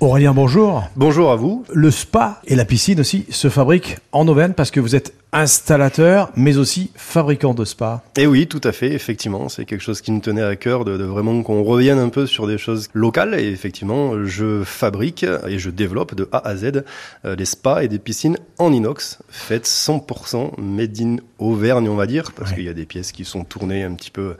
Aurélien, 0.00 0.32
bonjour. 0.32 0.84
Bonjour 0.96 1.30
à 1.30 1.36
vous. 1.36 1.62
Le 1.74 1.90
spa 1.90 2.40
et 2.46 2.54
la 2.54 2.64
piscine 2.64 3.00
aussi 3.00 3.26
se 3.28 3.50
fabriquent 3.50 3.98
en 4.12 4.26
Auvergne 4.28 4.54
parce 4.54 4.70
que 4.70 4.80
vous 4.80 4.96
êtes 4.96 5.12
installateur, 5.32 6.30
mais 6.36 6.56
aussi 6.56 6.90
fabricant 6.94 7.54
de 7.54 7.64
spa. 7.64 8.02
Et 8.16 8.22
eh 8.22 8.26
oui, 8.26 8.46
tout 8.46 8.60
à 8.64 8.72
fait, 8.72 8.92
effectivement, 8.92 9.48
c'est 9.48 9.64
quelque 9.64 9.82
chose 9.82 10.00
qui 10.00 10.12
nous 10.12 10.20
tenait 10.20 10.42
à 10.42 10.56
cœur 10.56 10.84
de, 10.84 10.92
vraiment 11.04 11.42
qu'on 11.42 11.62
revienne 11.62 11.98
un 11.98 12.08
peu 12.08 12.26
sur 12.26 12.46
des 12.46 12.58
choses 12.58 12.88
locales. 12.92 13.38
Et 13.38 13.48
effectivement, 13.48 14.24
je 14.24 14.62
fabrique 14.64 15.24
et 15.46 15.58
je 15.58 15.70
développe 15.70 16.14
de 16.14 16.28
A 16.32 16.46
à 16.46 16.56
Z 16.56 16.84
euh, 17.24 17.36
des 17.36 17.44
spas 17.44 17.82
et 17.82 17.88
des 17.88 17.98
piscines 17.98 18.36
en 18.58 18.72
inox, 18.72 19.18
faites 19.28 19.66
100% 19.66 20.60
made 20.60 21.00
in 21.00 21.16
Auvergne, 21.38 21.88
on 21.88 21.96
va 21.96 22.06
dire, 22.06 22.32
parce 22.32 22.52
qu'il 22.52 22.64
y 22.64 22.68
a 22.68 22.74
des 22.74 22.84
pièces 22.84 23.12
qui 23.12 23.24
sont 23.24 23.44
tournées 23.44 23.82
un 23.82 23.94
petit 23.94 24.10
peu 24.10 24.34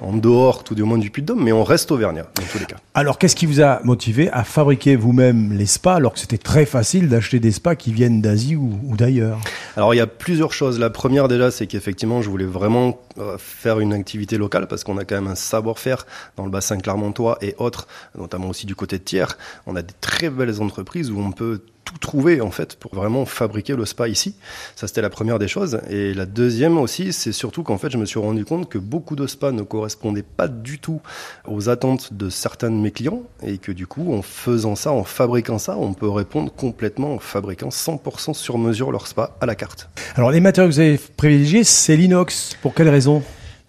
en 0.00 0.14
dehors, 0.14 0.64
tout 0.64 0.74
du 0.74 0.84
moins 0.84 0.96
du 0.96 1.10
Puy-de-Dôme, 1.10 1.42
mais 1.42 1.52
on 1.52 1.64
reste 1.64 1.90
auvergnat 1.90 2.26
dans 2.34 2.42
tous 2.50 2.58
les 2.58 2.64
cas. 2.64 2.76
Alors, 2.94 3.18
qu'est-ce 3.18 3.36
qui 3.36 3.44
vous 3.44 3.60
a 3.60 3.80
motivé 3.84 4.30
à 4.30 4.42
fabriquer 4.42 4.96
vous-même 4.96 5.52
les 5.52 5.66
spas 5.66 5.96
alors 5.96 6.14
que 6.14 6.18
c'était 6.18 6.38
très 6.38 6.64
facile 6.64 7.10
d'acheter 7.10 7.40
des 7.40 7.52
spas 7.52 7.74
qui 7.74 7.92
viennent 7.92 8.22
d'Asie 8.22 8.56
ou, 8.56 8.80
ou 8.84 8.96
d'ailleurs? 8.96 9.38
Alors, 9.76 9.92
il 9.92 9.98
y 9.98 10.00
a 10.00 10.06
plus 10.06 10.35
choses. 10.52 10.78
La 10.78 10.90
première 10.90 11.28
déjà, 11.28 11.50
c'est 11.50 11.66
qu'effectivement, 11.66 12.22
je 12.22 12.30
voulais 12.30 12.44
vraiment 12.44 13.00
euh, 13.18 13.36
faire 13.38 13.80
une 13.80 13.92
activité 13.92 14.38
locale 14.38 14.68
parce 14.68 14.84
qu'on 14.84 14.98
a 14.98 15.04
quand 15.04 15.16
même 15.16 15.26
un 15.26 15.34
savoir-faire 15.34 16.06
dans 16.36 16.44
le 16.44 16.50
bassin 16.50 16.78
clermontois 16.78 17.38
et 17.40 17.54
autres, 17.58 17.86
notamment 18.16 18.48
aussi 18.48 18.66
du 18.66 18.74
côté 18.74 18.98
de 18.98 19.04
Thiers. 19.04 19.36
On 19.66 19.76
a 19.76 19.82
des 19.82 19.94
très 20.00 20.30
belles 20.30 20.60
entreprises 20.60 21.10
où 21.10 21.18
on 21.18 21.32
peut 21.32 21.62
tout 21.86 21.96
trouver 21.98 22.42
en 22.42 22.50
fait 22.50 22.76
pour 22.76 22.94
vraiment 22.94 23.24
fabriquer 23.24 23.74
le 23.74 23.86
spa 23.86 24.08
ici. 24.08 24.34
Ça 24.74 24.86
c'était 24.86 25.00
la 25.00 25.08
première 25.08 25.38
des 25.38 25.48
choses. 25.48 25.80
Et 25.88 26.12
la 26.12 26.26
deuxième 26.26 26.76
aussi, 26.76 27.14
c'est 27.14 27.32
surtout 27.32 27.62
qu'en 27.62 27.78
fait 27.78 27.90
je 27.90 27.96
me 27.96 28.04
suis 28.04 28.18
rendu 28.18 28.44
compte 28.44 28.68
que 28.68 28.76
beaucoup 28.76 29.16
de 29.16 29.26
spas 29.26 29.52
ne 29.52 29.62
correspondaient 29.62 30.24
pas 30.24 30.48
du 30.48 30.78
tout 30.78 31.00
aux 31.46 31.70
attentes 31.70 32.12
de 32.12 32.28
certains 32.28 32.70
de 32.70 32.76
mes 32.76 32.90
clients 32.90 33.22
et 33.42 33.56
que 33.56 33.72
du 33.72 33.86
coup 33.86 34.12
en 34.12 34.20
faisant 34.20 34.74
ça, 34.74 34.92
en 34.92 35.04
fabriquant 35.04 35.58
ça, 35.58 35.78
on 35.78 35.94
peut 35.94 36.10
répondre 36.10 36.52
complètement 36.52 37.14
en 37.14 37.18
fabriquant 37.18 37.68
100% 37.68 38.34
sur 38.34 38.58
mesure 38.58 38.90
leur 38.90 39.06
spa 39.06 39.36
à 39.40 39.46
la 39.46 39.54
carte. 39.54 39.88
Alors 40.16 40.30
les 40.30 40.40
matériaux 40.40 40.68
que 40.68 40.74
vous 40.74 40.80
avez 40.80 41.00
privilégiés, 41.16 41.64
c'est 41.64 41.96
l'inox. 41.96 42.56
Pour 42.60 42.74
quelle 42.74 42.88
raison? 42.88 43.22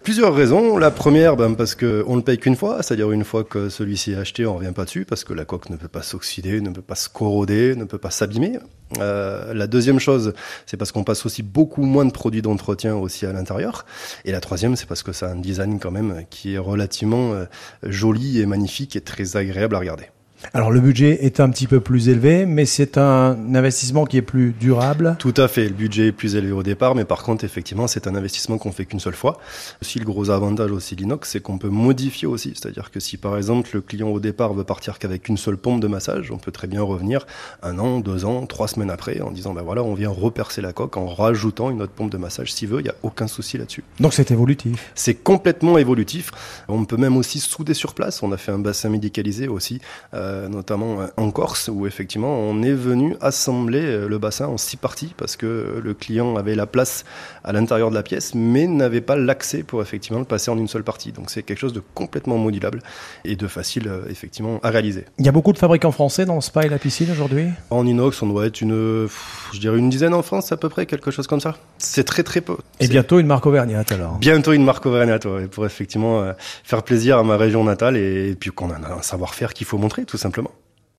Plusieurs 0.08 0.34
raisons. 0.34 0.78
La 0.78 0.90
première, 0.90 1.36
ben, 1.36 1.54
parce 1.54 1.74
qu'on 1.74 2.16
ne 2.16 2.22
paye 2.22 2.38
qu'une 2.38 2.56
fois, 2.56 2.82
c'est-à-dire 2.82 3.12
une 3.12 3.24
fois 3.24 3.44
que 3.44 3.68
celui-ci 3.68 4.12
est 4.12 4.16
acheté, 4.16 4.46
on 4.46 4.54
ne 4.54 4.58
revient 4.60 4.72
pas 4.72 4.86
dessus, 4.86 5.04
parce 5.04 5.22
que 5.22 5.34
la 5.34 5.44
coque 5.44 5.68
ne 5.68 5.76
peut 5.76 5.86
pas 5.86 6.00
s'oxyder, 6.00 6.62
ne 6.62 6.70
peut 6.70 6.80
pas 6.80 6.94
se 6.94 7.10
corroder, 7.10 7.76
ne 7.76 7.84
peut 7.84 7.98
pas 7.98 8.08
s'abîmer. 8.08 8.58
Euh, 9.00 9.52
la 9.52 9.66
deuxième 9.66 10.00
chose, 10.00 10.32
c'est 10.64 10.78
parce 10.78 10.92
qu'on 10.92 11.04
passe 11.04 11.26
aussi 11.26 11.42
beaucoup 11.42 11.82
moins 11.82 12.06
de 12.06 12.10
produits 12.10 12.40
d'entretien 12.40 12.96
aussi 12.96 13.26
à 13.26 13.34
l'intérieur. 13.34 13.84
Et 14.24 14.32
la 14.32 14.40
troisième, 14.40 14.76
c'est 14.76 14.86
parce 14.86 15.02
que 15.02 15.12
ça 15.12 15.26
a 15.26 15.32
un 15.32 15.36
design 15.36 15.78
quand 15.78 15.90
même 15.90 16.24
qui 16.30 16.54
est 16.54 16.58
relativement 16.58 17.34
euh, 17.34 17.44
joli 17.82 18.40
et 18.40 18.46
magnifique 18.46 18.96
et 18.96 19.02
très 19.02 19.36
agréable 19.36 19.76
à 19.76 19.78
regarder. 19.78 20.06
Alors 20.54 20.70
le 20.70 20.80
budget 20.80 21.24
est 21.24 21.40
un 21.40 21.50
petit 21.50 21.66
peu 21.66 21.80
plus 21.80 22.08
élevé, 22.08 22.46
mais 22.46 22.64
c'est 22.64 22.96
un 22.96 23.36
investissement 23.54 24.04
qui 24.04 24.16
est 24.16 24.22
plus 24.22 24.52
durable. 24.52 25.16
Tout 25.18 25.34
à 25.36 25.48
fait, 25.48 25.64
le 25.64 25.74
budget 25.74 26.08
est 26.08 26.12
plus 26.12 26.36
élevé 26.36 26.52
au 26.52 26.62
départ, 26.62 26.94
mais 26.94 27.04
par 27.04 27.22
contre 27.22 27.44
effectivement 27.44 27.86
c'est 27.86 28.06
un 28.06 28.14
investissement 28.14 28.56
qu'on 28.56 28.72
fait 28.72 28.84
qu'une 28.84 29.00
seule 29.00 29.14
fois. 29.14 29.38
Aussi 29.82 29.98
le 29.98 30.04
gros 30.04 30.30
avantage 30.30 30.70
aussi 30.70 30.94
l'inox, 30.94 31.28
c'est 31.30 31.40
qu'on 31.40 31.58
peut 31.58 31.68
modifier 31.68 32.28
aussi, 32.28 32.52
c'est-à-dire 32.54 32.90
que 32.90 33.00
si 33.00 33.16
par 33.16 33.36
exemple 33.36 33.70
le 33.74 33.80
client 33.80 34.08
au 34.08 34.20
départ 34.20 34.54
veut 34.54 34.64
partir 34.64 34.98
qu'avec 34.98 35.28
une 35.28 35.36
seule 35.36 35.56
pompe 35.56 35.80
de 35.80 35.88
massage, 35.88 36.30
on 36.30 36.38
peut 36.38 36.52
très 36.52 36.68
bien 36.68 36.82
revenir 36.82 37.26
un 37.62 37.78
an, 37.78 37.98
deux 37.98 38.24
ans, 38.24 38.46
trois 38.46 38.68
semaines 38.68 38.90
après 38.90 39.20
en 39.20 39.32
disant 39.32 39.54
ben 39.54 39.62
voilà 39.62 39.82
on 39.82 39.94
vient 39.94 40.10
repercer 40.10 40.60
la 40.60 40.72
coque 40.72 40.96
en 40.96 41.06
rajoutant 41.06 41.70
une 41.70 41.82
autre 41.82 41.92
pompe 41.92 42.10
de 42.10 42.18
massage 42.18 42.52
s'il 42.52 42.68
veut, 42.68 42.80
il 42.80 42.84
n'y 42.84 42.90
a 42.90 42.96
aucun 43.02 43.26
souci 43.26 43.58
là-dessus. 43.58 43.82
Donc 43.98 44.14
c'est 44.14 44.30
évolutif. 44.30 44.92
C'est 44.94 45.14
complètement 45.14 45.78
évolutif. 45.78 46.30
On 46.68 46.84
peut 46.84 46.96
même 46.96 47.16
aussi 47.16 47.40
souder 47.40 47.74
sur 47.74 47.94
place. 47.94 48.22
On 48.22 48.32
a 48.32 48.36
fait 48.36 48.52
un 48.52 48.58
bassin 48.58 48.88
médicalisé 48.88 49.48
aussi. 49.48 49.80
Euh, 50.14 50.27
notamment 50.48 51.00
euh, 51.00 51.06
en 51.16 51.30
Corse, 51.30 51.68
où 51.72 51.86
effectivement 51.86 52.38
on 52.38 52.62
est 52.62 52.72
venu 52.72 53.16
assembler 53.20 53.82
euh, 53.82 54.08
le 54.08 54.18
bassin 54.18 54.46
en 54.46 54.56
six 54.56 54.76
parties 54.76 55.14
parce 55.16 55.36
que 55.36 55.80
le 55.82 55.94
client 55.94 56.36
avait 56.36 56.54
la 56.54 56.66
place 56.66 57.04
à 57.44 57.52
l'intérieur 57.52 57.90
de 57.90 57.94
la 57.94 58.02
pièce, 58.02 58.34
mais 58.34 58.66
n'avait 58.66 59.00
pas 59.00 59.16
l'accès 59.16 59.62
pour 59.62 59.82
effectivement 59.82 60.18
le 60.18 60.24
passer 60.24 60.50
en 60.50 60.58
une 60.58 60.68
seule 60.68 60.84
partie. 60.84 61.12
Donc 61.12 61.30
c'est 61.30 61.42
quelque 61.42 61.58
chose 61.58 61.72
de 61.72 61.82
complètement 61.94 62.38
modulable 62.38 62.80
et 63.24 63.36
de 63.36 63.46
facile 63.46 63.90
effectivement 64.08 64.60
à 64.62 64.70
réaliser. 64.70 65.04
Il 65.18 65.26
y 65.26 65.28
a 65.28 65.32
beaucoup 65.32 65.52
de 65.52 65.58
fabricants 65.58 65.92
français 65.92 66.24
dans 66.24 66.34
le 66.34 66.40
spa 66.40 66.64
et 66.64 66.68
la 66.68 66.78
piscine 66.78 67.10
aujourd'hui? 67.10 67.48
En 67.70 67.86
inox, 67.86 68.22
on 68.22 68.26
doit 68.26 68.46
être 68.46 68.60
une, 68.60 69.08
je 69.52 69.60
dirais 69.60 69.78
une 69.78 69.90
dizaine 69.90 70.14
en 70.14 70.22
France 70.22 70.52
à 70.52 70.56
peu 70.56 70.68
près, 70.68 70.86
quelque 70.86 71.10
chose 71.10 71.26
comme 71.26 71.40
ça. 71.40 71.56
C'est 71.78 72.04
très 72.04 72.22
très 72.22 72.40
peu. 72.40 72.56
Et 72.80 72.88
bientôt 72.88 73.18
une 73.18 73.26
marque 73.26 73.46
auvergnate 73.46 73.92
alors 73.92 74.18
Bientôt 74.18 74.52
une 74.52 74.64
marque 74.64 74.86
auvergnate, 74.86 75.26
pour 75.50 75.66
effectivement 75.66 76.32
faire 76.64 76.82
plaisir 76.82 77.18
à 77.18 77.22
ma 77.22 77.36
région 77.36 77.64
natale 77.64 77.96
et, 77.96 78.36
puis 78.38 78.50
qu'on 78.50 78.70
a 78.70 78.76
un 78.76 79.02
savoir-faire 79.02 79.54
qu'il 79.54 79.66
faut 79.66 79.78
montrer 79.78 80.04
tout 80.18 80.22
simplement. 80.22 80.50